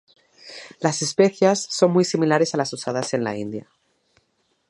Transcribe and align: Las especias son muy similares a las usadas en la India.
Las 0.79 1.03
especias 1.03 1.61
son 1.61 1.91
muy 1.91 2.05
similares 2.05 2.55
a 2.55 2.57
las 2.57 2.73
usadas 2.73 3.13
en 3.13 3.23
la 3.23 3.37
India. 3.37 3.69